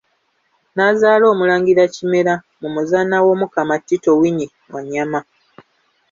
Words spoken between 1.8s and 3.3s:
Kimera mu muzaana wa